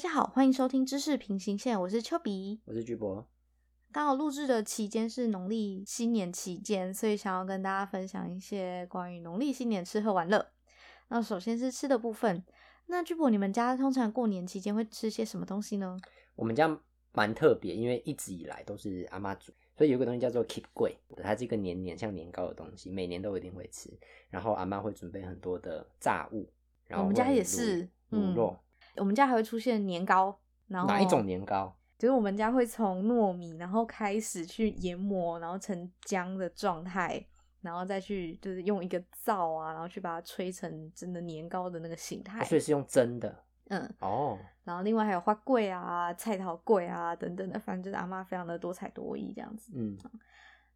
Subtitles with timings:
[0.00, 3.28] 大家好，欢迎收听知识平行线，我是丘比，我是巨博。
[3.92, 10.52] 刚好录制的期间是农历新年期间，所以想要跟大家分享一些关于农历新年吃喝玩乐。
[11.08, 12.42] 那首先是吃的部分，
[12.86, 15.98] 那巨博，你们家通常过年期间会吃些什么东西呢？
[16.34, 16.80] 我们家
[17.12, 23.90] 蛮特别，因为一直以来都是阿妈煮，所以有个东西叫做 keep 贵，它是一个年年像年糕的东西，每年都一定会吃。
[24.30, 26.50] 然后阿妈会准备很多的炸物，
[26.86, 28.56] 然后我们家也是卤肉。
[28.58, 28.64] 嗯
[28.96, 30.38] 我们家还会出现年糕，
[30.68, 31.76] 然后哪一种年糕？
[31.98, 37.22] 就是我们家会从糯米，然后开始去研磨，然后成浆的状态，
[37.60, 42.42] 然后再去就是用一个灶啊，然后去把它吹成真的年糕的那个形态。
[42.44, 44.38] 所以是用蒸的，嗯，哦。
[44.64, 49.70] 然后另外还有花粿啊、菜头粿啊等等的，反正就是阿妈非常的多才多艺这样子。
[49.74, 49.94] 嗯，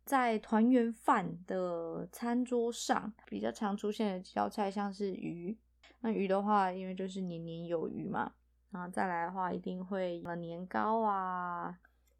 [0.05, 5.57] 在团圆饭的餐桌上，比较常出现的几道菜像是鱼。
[6.05, 8.31] 那鱼的话，因为就是年年有余嘛，
[8.71, 11.75] 然后再来的话，一定会有年糕啊，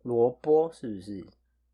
[0.05, 1.23] 萝卜是不是？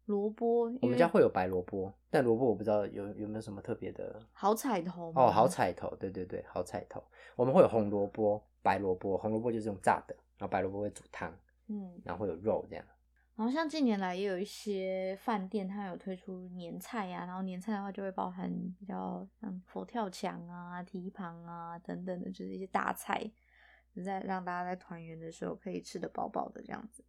[0.06, 4.20] 萝卜，我们家会有白萝卜，但萝卜我不知道有有没有什么特别的。
[4.32, 7.00] 好彩头哦，好彩头，对对对，好彩头。
[7.36, 11.32] 我们会有红萝卜、白萝卜，红萝卜就是用炸的，然后白萝卜会煮汤，
[11.68, 12.84] 嗯，然后会有肉这样。
[13.40, 23.18] 然后像近年来也有一些饭店，它有推出年菜呀、啊，然后年菜的话就会包含比较像佛跳墙啊、蹄膀啊等等的，就是一些大菜，
[23.96, 27.02] 就在让大家在团圆的时候可以吃得饱饱的这样子。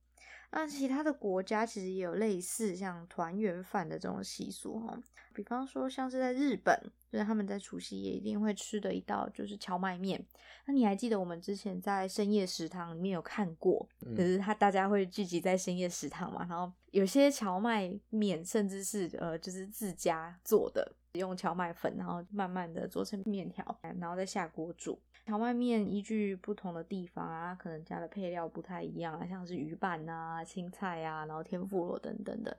[0.51, 5.01] 那其他的国家其实也有类似像团圆饭的这种习俗哈，
[5.33, 6.77] 比方说像是在日本，
[7.09, 10.21] 就是他们在除夕夜一定会吃的一道就是荞麦面。
[10.65, 23.63] 那你还记得我们之前在深夜食堂里面有看过，就是他大家会聚集在深夜食堂嘛，然后有些荞麦面甚至是呃就是自家做的，用荞麦粉，然后慢慢的做成面条，
[23.99, 24.97] 然后再下锅煮。
[25.25, 32.57] 荞麦面依据不同的地方啊，可能加的配料不太一样啊，像是鱼板啊、青菜啊，然后天妇罗等等的。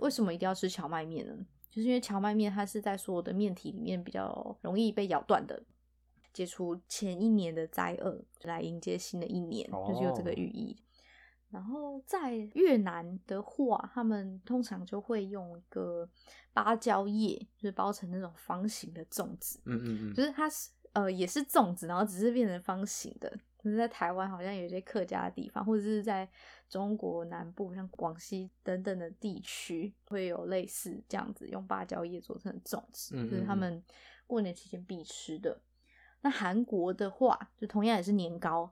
[0.00, 1.34] 为什么一定要吃荞麦面呢？
[1.70, 5.62] 就是因为荞麦面它是在所有的面体里面比较容易被咬断的，
[6.32, 10.76] 解除前一年的灾厄，来迎接新的一年，就是有这个寓意。
[10.76, 10.91] Oh.
[11.52, 16.08] 然后在越南的话，他们通常就会用一个
[16.52, 19.60] 芭蕉叶，就是包成那种方形的粽子。
[19.66, 20.70] 嗯嗯嗯，就是它是。
[20.94, 23.26] 呃，也是粽子，然后只是变成方形的。
[23.56, 26.28] 可是，在台湾好像有些客家的地方，或者是在
[26.68, 33.82] 中国南部，像广西等等的地区，会有类似这样子用芭蕉叶做成粽子，嗯嗯嗯，就是他们
[34.26, 35.58] 过年期间必吃的。
[36.20, 38.70] 那韩国的话，就同样也是年糕，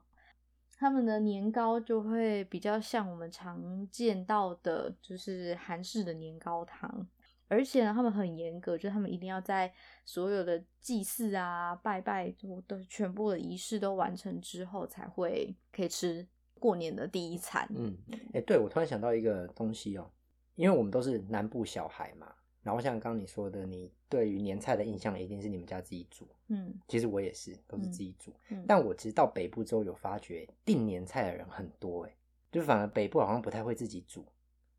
[0.81, 7.07] 他们的年糕就会比较像我们常见到的，就是韩式的年糕糖。
[7.47, 9.71] 而且呢，他们很严格，就是他们一定要在
[10.05, 12.33] 所有的祭祀啊、拜拜
[12.65, 16.27] 都全部的仪式都完成之后，才会可以吃
[16.59, 17.69] 过年的第一餐。
[17.75, 17.95] 嗯，
[18.33, 20.09] 哎、对，我突然想到一个东西哦、
[20.55, 26.27] 因为我们都是南部小孩嘛，然后像刚刚你说的，你对于年菜的印象一定是你们家自己煮。
[26.47, 28.33] 嗯，其实我也是，都是自己煮。
[28.49, 32.15] 嗯，但我其实到北部之后有发觉，订年菜的人很多，哎，
[32.51, 34.25] 就反而北部好像不太会自己煮。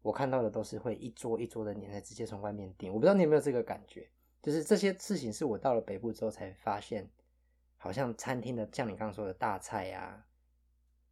[0.03, 4.09] 我看到的都是会一桌一桌的年菜直接从外面订，我不知道你有没有这个感觉，
[4.43, 7.09] 就是这些事情是我到了北部之后才发现，
[7.79, 10.27] 好像餐厅的像你刚刚说的大菜呀、啊，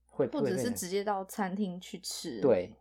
[0.06, 2.40] 会或者是直接到餐厅去吃。
[2.40, 2.72] 对，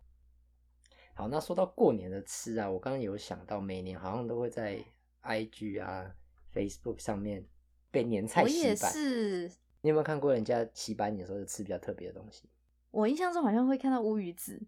[1.20, 4.82] 好，那说到过年的吃啊，我刚刚有想到，每年好像都会在
[5.22, 6.10] IG 啊、
[6.54, 7.46] Facebook 上面
[7.92, 8.64] 被年菜洗版。
[8.64, 12.48] 我也是，你有没有看过人家洗版年的时候吃比较特别的东西？
[12.92, 14.62] 我印象中好像会看到乌鱼子。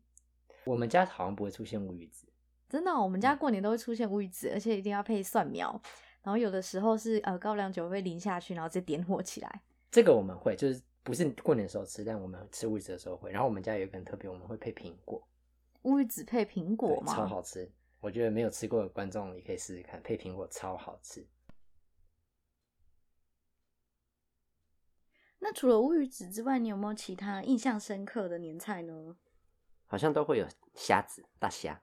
[0.66, 2.28] 我们家好像不会出现乌鱼子，
[2.68, 5.82] 真的、哦，我们家过年都会出现乌鱼子，而且一定要配蒜苗，
[6.22, 9.62] 然后有的时候是呃高粱酒会淋下去，然后再点火起来。
[9.90, 13.32] 这个我们会，就是不是过年的时候吃，但我们吃乌鱼子的时候会。
[13.32, 15.26] 然后我们家有一个很特别，我们会配苹果，
[15.84, 17.14] 乌鱼子配苹果吗？
[17.14, 21.28] 超好吃，我觉得没有吃过的观众也可以试试看，配苹果超好吃。
[25.40, 29.16] 那除了乌鱼子之外，你有没有其他印象深刻的年菜呢？
[29.88, 31.82] 好像都会有虾子，大虾，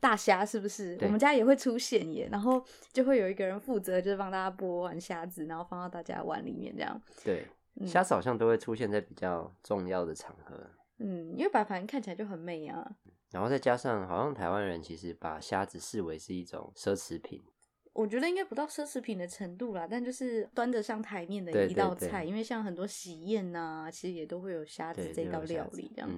[0.00, 0.98] 大虾是不是？
[1.02, 7.00] 我们家也会出现耶，然后就会有一个人负责，就是帮大家剥完虾子，然后放到大家碗里面这样。
[7.24, 7.46] 对，
[7.86, 10.68] 虾子好像都会出现在比较重要的场合。
[10.98, 12.96] 嗯，因为摆盘看起来就很美啊。
[13.36, 17.42] 然后再加上，好像台湾人其实把虾子视为是一种奢侈品。
[17.92, 22.00] 我觉得应该不到奢侈品的程度啦，但就是端得上台面的一道菜。
[22.00, 26.10] 对对对，因为像很多喜宴呐、啊，其实也都会有虾子这道料理这样。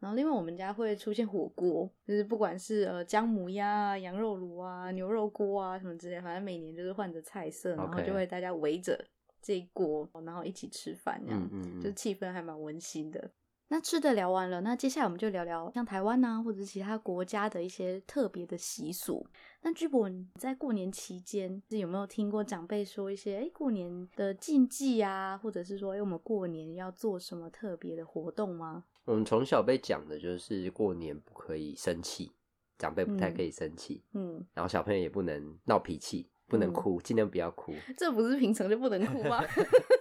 [0.00, 8.98] 然后另外我们家会出现火锅，就是不管是呃姜母鸭啊、羊肉炉啊、牛肉锅啊什么之类，反正每年就是换着菜色，然后就会大家围着
[9.42, 13.30] 这一锅，然后一起吃饭，这样，嗯嗯嗯，就气氛还蛮温馨的。
[13.68, 19.26] 那吃的聊完了，那接下来我们就聊聊像台湾呐，或者其他国家的一些特别的习俗。
[19.62, 28.84] 那居博，你在过年期间是有没有听过长辈说一些哎过年的禁忌啊，或者是说哎我们过年要做什么特别的活动吗？
[29.06, 32.30] 我们从小被讲的就是过年不可以生气，
[32.78, 37.72] 长辈不太可以生气，嗯，然后小朋友也不能闹脾气，不能哭，尽、嗯、量不要哭。
[37.96, 39.42] 这不是平常就不能哭吗？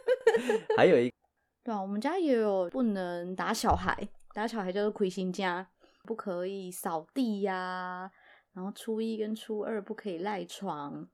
[0.77, 1.12] 还有一。
[1.63, 5.65] 对啊，我们家也有不能打小孩，打小孩叫做亏心家，
[6.04, 8.12] 不可以扫地呀、啊，
[8.51, 11.07] 然后初一跟初二不可以赖床，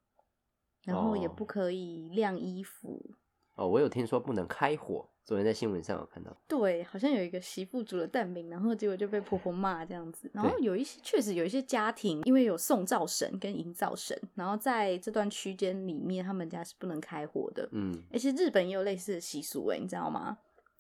[0.84, 3.16] 然后也不可以晾衣服。
[3.60, 6.34] 哦，我有听说不能开火，昨天在新闻上有看到。
[6.48, 10.32] 对，好像有一个媳妇煮了蛋饼，然后结果就被婆婆骂这样子。
[10.34, 17.68] 然后有一些确实有一些家庭，因为有送灶神跟迎灶神，然后在这段区间里面，他们家是不能开火的。
[17.74, 20.38] 嗯，而且日本也有类似的习俗诶，你知道吗？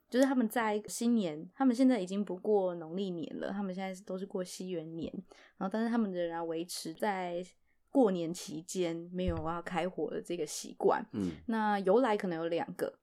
[0.09, 5.13] 就是他们在新年，他们现在已经不过农历年了，他们现在都是过西元年，
[5.57, 7.45] 然后但是他们仍然维持在
[7.91, 11.05] 过年期间没有要开火的这个习惯。
[11.13, 12.93] 嗯，那由来可能有两个，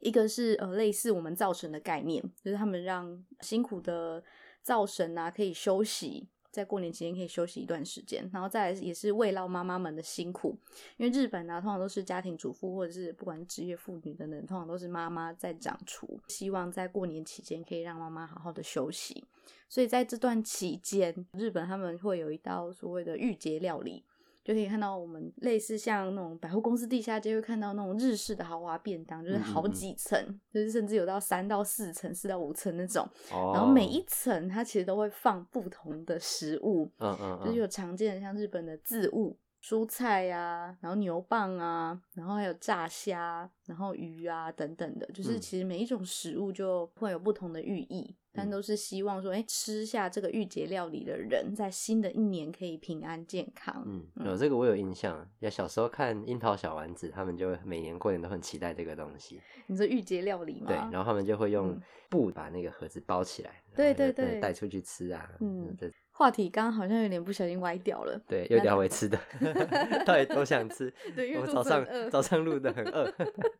[0.00, 4.22] 一个是呃类似我们灶神的概念，就是他们让辛苦的
[4.62, 6.28] 灶神啊可以休息。
[6.50, 10.58] 在过年期间可以休息一段时间，然后再来也是慰劳妈妈们的辛苦，
[10.96, 19.22] 因为日本啊，通常都是家庭主妇或者是不管是职业妇女等等，通常都是妈妈在掌厨，希望在过年期间可以让妈妈好好的休息，
[19.68, 24.04] 所以在这段期间，日本他们会有一道所谓的御节料理。
[24.48, 33.06] 就可以看到我们类似像那种百货公司地下街会看到那种日式的豪华便当，就是好几层，嗯嗯，就是甚至有到三到四层、四到五层那种。
[33.30, 48.16] 哦、然后每一层它其实都会放不同的食物，嗯嗯，嗯，就是有常见的像日本的渍物、蔬菜呀、啊，然后牛蒡啊，然后还有炸虾，然后鱼啊等等的，就是其实每一种食物就会有不同的寓意。
[48.38, 53.82] 但都是希望说，哎、欸，吃下这个御节料理的人，在新的一年可以平安健康。
[53.84, 59.40] 嗯，有这个我有印象，要小时候看《樱桃小丸子》，他们就每年过年都很期待这个东西。
[59.66, 60.68] 你说御节料理吗？
[60.68, 61.76] 对，然后他们就会用
[62.08, 65.28] 布把那个盒子包起来，嗯、对对对，带出去吃啊。
[65.40, 68.20] 嗯，这话题刚刚好像有点不小心歪掉了。
[68.26, 69.18] 对，又聊回吃的，
[70.06, 70.92] 到底多想吃？
[71.16, 73.12] 对，我早上早上录的很饿。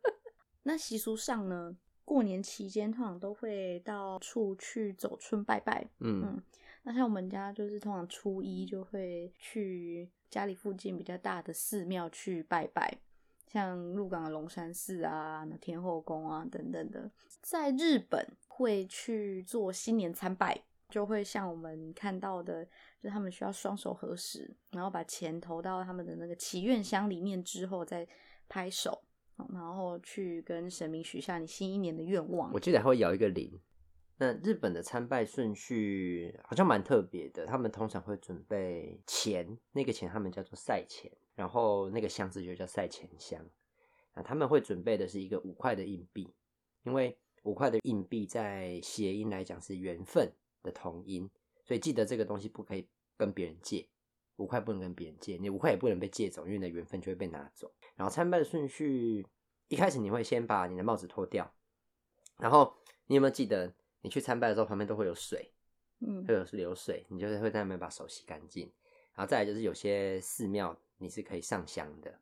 [0.63, 1.75] 那习俗上呢？
[2.09, 6.43] 过年期间通常都会到处去走村拜拜，嗯，嗯，
[6.81, 12.97] 那像我们家就是通常初一就会去家里附近比较大的寺庙去拜拜，
[13.45, 17.11] 像鹿港的龙山寺啊、那天后宫啊等等的。
[17.43, 20.59] 在日本会去做新年参拜，
[20.89, 28.07] 就会像我们看到的，就是他们需要双手合十，然后把钱投到他们的那个祈愿箱里面之后再
[28.47, 29.03] 拍手。
[29.53, 32.51] 然后去跟神明许下你新一年的愿望。
[32.53, 33.59] 我记得还会摇一个铃。
[34.17, 43.41] 那日本的参拜顺序好像蛮特别的，他们通常会准备钱，那个钱他们叫做赛钱，然后那个箱子就叫赛钱箱。
[44.13, 46.33] 那他们会准备的是一个五块的硬币，
[46.83, 50.29] 因为五块的硬币在谐音来讲是缘分
[50.63, 51.29] 的同音，
[51.63, 53.87] 所以记得这个东西不可以跟别人借。
[54.39, 57.71] 五块不能跟别人借，你五块也不能被借走，因为你的缘分就会被拿走。
[57.95, 59.27] 然后参拜的顺序，
[59.67, 61.53] 一开始你会先把你的帽子脱掉，
[62.37, 62.73] 然后
[63.07, 65.53] 你有没有记得，你去参拜的时候旁边都会有水，
[65.99, 68.71] 嗯，会有流水，你就是会在那边把手洗干净。
[69.13, 72.19] 然后再来就是有些寺庙你是可以上香的，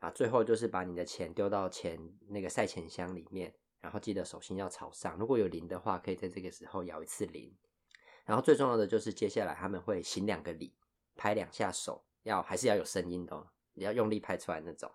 [0.00, 5.16] 啊，最后就是把你的钱丢到钱那个赛钱箱里面，然后记得手心要朝上。
[5.16, 7.54] 如果有铃的话，可以在这个时候摇一次铃。
[8.24, 10.72] 然后最重要的就是接下来他们会行两个礼。
[11.22, 14.90] 拍两下手，要还是要有声音的，你要用力拍出来那种。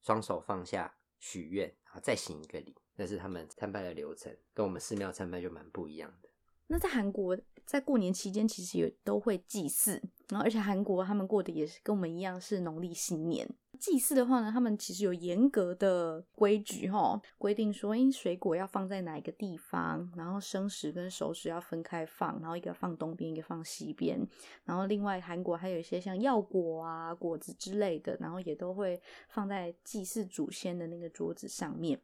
[0.00, 6.30] 双手放下许愿，然后再行一个礼，那是他们参拜的流程，跟我们寺庙参拜就蛮不一样的。
[6.68, 7.36] 那在韩国，
[7.66, 13.46] 在过年期间其实也都会祭祀，然后而且韩国他们过的也是跟我们一样是农历新年。
[13.80, 24.20] 祭祀的话呢，他们其实有严格的规矩哈，规定说，诶，水果要放在哪一个地方，然后生食跟熟食要分开放，然后一个放东边，一个放西边，
[24.64, 31.98] 然后另外韩国还有一些像药果啊、果子之类的，然后也都会放在祭祀祖先的那个桌子上面。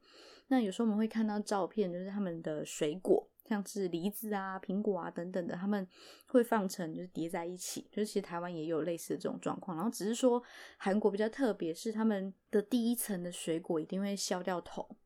[0.48, 3.28] 那有时候我们会看到照片，就是他们的水果。
[3.48, 5.86] 像是梨子啊、苹果啊等等的，他们
[6.28, 9.76] 会放成就是叠在一起，就是其实台湾也有类似的这种状况。
[9.76, 10.42] 然后只是说
[10.76, 14.96] 韩国比较特别，是他们的第一层的水果一定会削掉头。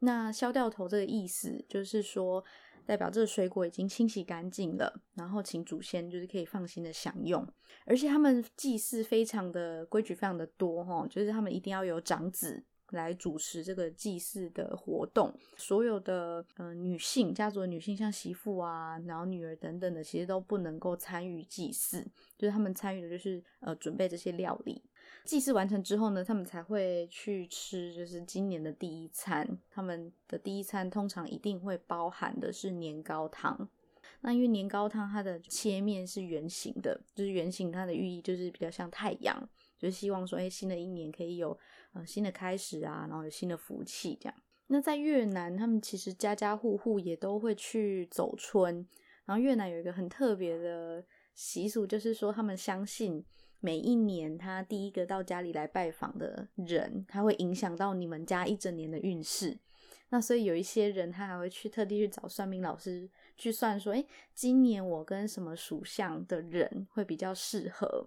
[0.00, 2.42] 那削掉头这个意思就是说，
[2.86, 7.46] 代表这个水果已经清洗干净了，然后请祖先就是可以放心的享用。
[7.84, 12.64] 而且他们祭祀非常的规矩，非常的多哈，就是他们一定要有长子。
[12.90, 15.32] 来主持这个祭祀的活动。
[15.56, 22.06] 所有的呃女性家族的女性，像媳妇啊，然后女儿等等的，其实都不能够参与祭祀，
[22.36, 24.82] 就是他们参与的就是呃准备这些料理。
[25.24, 29.46] 祭祀完成之后呢，他们才会去吃，就是今年的第一餐。
[29.70, 33.68] 他们的第一餐通常一定会包含的是年糕汤。
[34.22, 39.48] 那因为年糕汤它的切面是圆形的，就是圆形，它的寓意就是比较像太阳，
[39.80, 41.58] 就希望说，哎，新的一年可以有
[41.94, 44.34] 呃新的开始啊，然后有新的福气这样。
[44.66, 48.86] 那在越南，他们其实家家户户也都会去走春。
[49.24, 53.24] 然后越南有一个很特别的习俗，就是说他们相信
[53.60, 59.58] 每一年他第一个到家里来拜访的人，他会影响到你们家一整年的运势。
[60.10, 63.08] 那所以有一些人他还会去特地去找算命老师。
[63.36, 68.06] 去算说，哎，今年我跟什么属相的人会比较适合，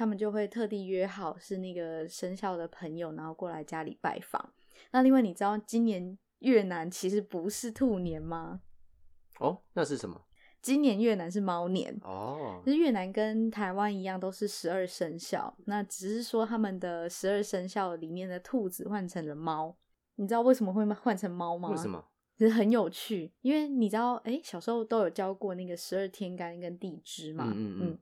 [0.00, 4.50] 他们就会特地约好是那个生肖的朋友，然后过来家里拜访。
[4.92, 8.62] 那另外，你知道今年越南其实不是兔年吗？
[9.40, 10.18] 哦，那是什么？
[10.62, 12.62] 今年越南是猫年哦。
[12.64, 19.76] 就是越南跟台湾一样，都是十二生肖，那只是说他们的十二生肖里面的兔子换成了猫。
[20.14, 21.68] 你知道为什么会换成猫吗？
[21.68, 22.02] 为什么？
[22.38, 27.52] 其实很有趣，因为你知道，哎，小时候都有教过那个十二天干跟地支嘛。
[27.54, 27.98] 嗯嗯，嗯。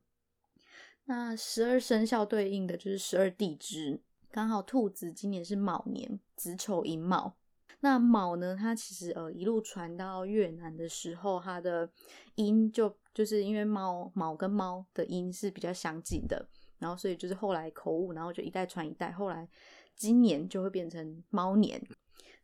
[1.11, 3.99] 那十二生肖对应的就是十二地支，
[4.31, 7.33] 刚好兔子今年是卯年，子丑寅卯。
[7.81, 11.89] 那卯呢，它其实呃一路传到越南的时候，它的
[12.35, 16.47] 音就就是因为猫卯跟猫的音是比较相近的，
[16.79, 19.49] 然后所以就是后来口误，然后就一代传一代，后来
[19.97, 21.83] 今年就会变成猫年。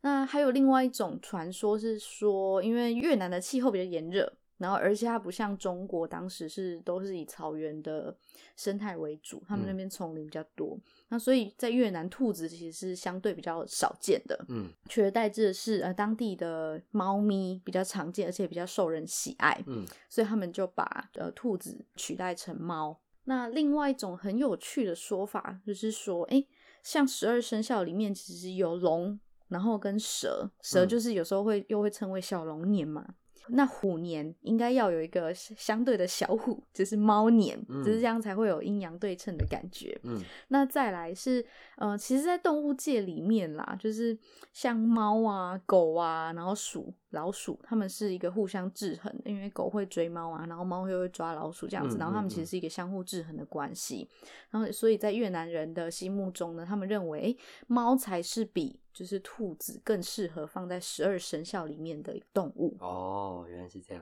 [0.01, 8.15] 那还有另外一种传说是说，因为越南的气候比较炎热，然后而且它不像中国当时是都是以草原的
[8.55, 22.99] 生态为主，他们那边丛林比较多，嗯、那所以在越南兔子其实是相对比较少见的，嗯，取而代之的是呃当地的猫咪比较常见，而且比较受人喜爱，嗯，所以他们就把呃兔子取代成猫。
[23.25, 26.45] 那另外一种很有趣的说法就是说，哎，
[26.83, 29.19] 像十二生肖里面其实有龙。
[29.47, 33.05] 然后跟蛇，蛇就是有时候会、嗯、又会称为小龙年嘛。
[33.49, 39.99] 那虎年应该要有一个相对的小虎，就是猫年，就、嗯、是这样才会有阴阳对称的感觉。
[40.03, 41.45] 嗯，那再来是，
[41.77, 44.17] 呃，其实，在动物界里面啦，就是
[44.51, 54.09] 像猫啊、狗啊，然后鼠、老鼠，它们是一个互相制衡，因为狗会追猫啊，然后猫又会抓老鼠这样子，然后它们其实是一个相互制衡的关系。
[54.49, 57.37] 然后，所以在越南人的心目中呢，他们认为，
[57.67, 58.79] 猫才是比。
[58.95, 64.01] 就是兔子更适合放在十二生肖里面的动物哦，原来是这样。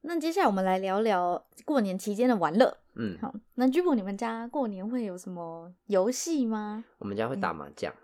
[0.00, 2.78] 那接下来我们来聊聊过年期间的玩乐。
[2.94, 6.82] 嗯，好，那 Jibo 你们家过年会有什么游戏吗？
[6.96, 7.98] 我们家会打麻将，嗯、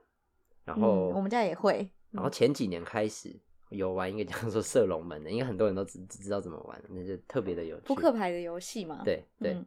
[0.66, 1.90] 然后、嗯、我们家也会。
[2.10, 3.34] 然后前几年开始
[3.70, 7.86] 有玩一个 叫做射龙门的，应该很多人都只只知道怎么玩，那就特别的有趣。
[7.86, 9.00] 扑克牌的游戏嘛。
[9.02, 9.66] 对对、嗯。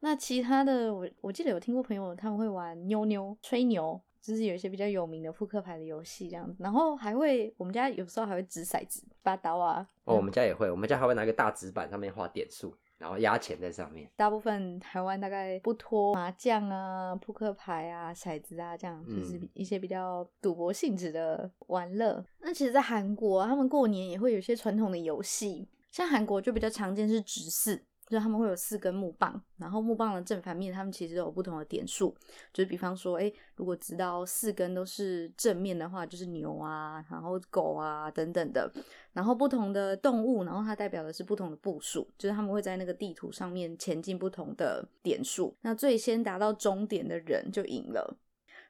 [0.00, 4.00] 那其他的，我我记得有听过朋友他们会玩妞妞、吹牛。
[4.20, 9.86] 就是有一些比较有名的扑克牌的游戏这样子，然后还会我们家有时候还会掷骰子、八刀啊。
[10.04, 14.10] 哦，我们家也会，我们家还会拿一个大纸板上面画点数，然后压钱在上面。
[14.16, 22.14] 大部分台湾大概不脱麻将啊、扑克牌啊、骰子啊这样，就是一些比较赌博性质的玩乐。
[22.14, 27.80] 嗯、那其实，在韩国他们过年也会有一些传统的游戏，像韩国就比较常见是掷骰。
[28.08, 32.16] 就是他们会有四根木棒，然后木棒的正反面，他们其实都有不同的点数。
[32.54, 38.72] 就是比方说，哎，如果知道四根都是正面的话，就是牛啊，然后狗啊等等的。
[39.12, 45.54] 然后不同的动物，然后它代表的是不同的步数，就是他们会在那个地图上面前进不同的点数。
[45.60, 48.16] 那最先达到终点的人就赢了。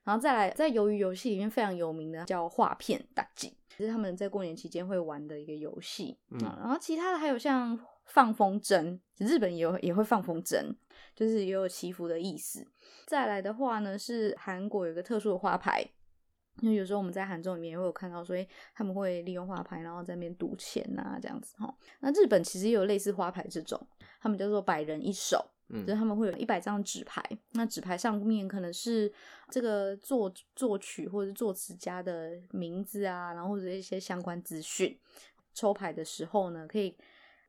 [0.02, 6.18] 然后再来，在鱿鱼游戏里面非常有名的叫画片打击，就是他们在过年期间会玩的一个游戏。
[6.30, 7.78] 嗯，然后其他的还有像。
[8.09, 10.75] 放风筝，日本也有也会放风筝，
[11.15, 12.67] 就是也有祈福的意思。
[13.07, 15.87] 再来的话呢，是韩国有一个特殊的花牌，
[16.61, 21.73] 因为有时候我们在韩中里面也会有看到，所以他们会利用花牌，然后在那边赌钱啊，这样子哈。
[22.00, 23.81] 那日本其实也有类似花牌这种，
[24.21, 27.23] 他们叫做百人一手，嗯，就是他们会有一百张纸牌，
[27.53, 29.12] 那纸牌上面可能是
[29.50, 34.99] 这个作作曲或者是作词家的名字啊，然后或者一些相关资讯。
[35.53, 36.97] 抽牌的时候呢，可以。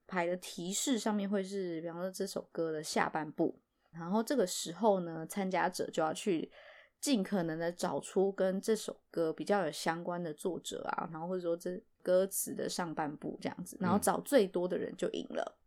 [0.10, 3.58] 牌的提示上面会是，比方说这首歌的下半部，
[3.92, 6.51] 然后这个时候呢，参加者就要去
[7.00, 15.56] 尽可能的找出跟这首歌比较有相关的作者啊，然后或者说这歌词的上半部这样子，然后找最多的人就赢了。
[15.56, 15.58] 嗯。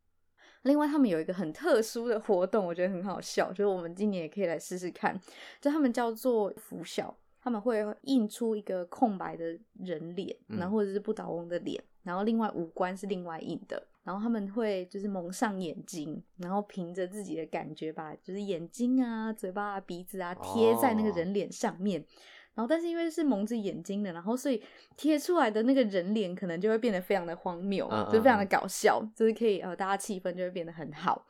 [0.62, 5.18] 另外，他们有一个很特殊的活动，我觉得很好笑，就是我们今年也可以来试试看，
[5.60, 7.16] 就他们叫做拂晓。
[7.44, 13.84] 他们会印出一个空白的人脸，然后或者是不倒翁的脸，然后另外五官是另外印的。
[14.04, 22.00] 然后他们会就是蒙上眼睛，然后凭着自己的感觉把就是眼睛啊、嘴巴啊、鼻子啊贴在那个人脸上面。
[22.00, 22.10] Oh.
[22.54, 24.62] 然后但是因为是蒙着眼睛的，然后所以
[24.96, 28.12] 贴出来的那个人脸可能就会变得非常的荒谬，uh, uh, uh.
[28.12, 31.24] 就非常的搞笑，就是可以呃大家气氛就会变得很好。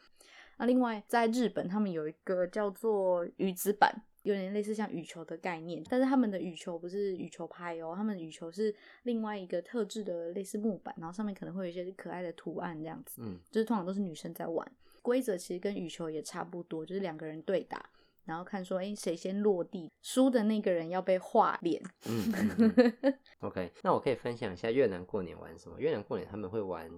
[0.58, 4.02] 那另外在日本，他们有一个叫做鱼子板。
[4.22, 13.20] 有点类似像羽球的概念，但是他们的羽球不是羽球拍哦，他们的羽球是另外一个特制的类似木板，然后上面可能会有一些可爱的图案这样子。
[13.22, 14.70] 嗯，就是通常都是女生在玩，
[15.02, 17.90] 规则其实跟羽球也差不多，就是两个人对打，
[18.24, 21.82] 然后看说哎谁先落地，输的那个人要被画脸。
[22.08, 25.80] 嗯，嗯，嗯， OK，那我可以分享一下越南过年玩什么？
[25.80, 26.88] 越南过年他们会玩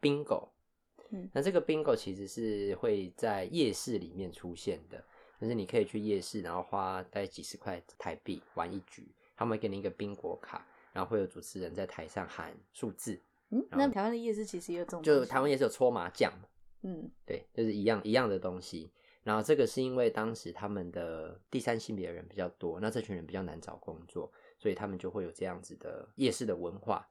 [0.00, 0.48] bingo，
[1.10, 5.04] 嗯，那这个 bingo 其实是会在夜市里面出现的。
[5.42, 13.20] 就是你可以去夜市，然后花大概几十块台币玩一局，他们会给你一个宾果卡，然后会有主持人在台上喊数字。
[13.48, 16.32] 嗯，那台湾的夜市其实也有这种，就台湾夜市有搓麻将。
[16.82, 18.92] 嗯，对，就是一样一样的东西。
[19.24, 27.04] 然后这个是因为当时他们的第三性别的人比较多，那这群人比较难找工作，所以他们就会有这样子的夜市的文化。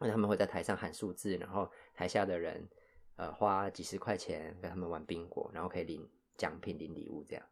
[0.00, 2.68] 那他们会在台上喊数字，然后台下的人
[3.14, 6.04] 呃花几十块钱跟他们玩宾果，然后可以领。
[6.36, 7.44] 奖品领礼物这样，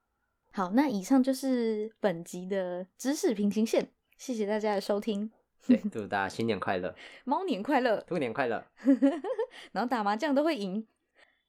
[0.52, 5.30] 好，那以上就是本集的知识平行线，谢谢大家的收听。
[5.66, 8.66] 对，祝大家新年快乐， 猫年快乐，兔年快乐，
[9.72, 10.86] 然后打麻将都会赢。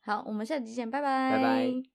[0.02, 1.84] 好，我们下集见，拜拜，拜拜。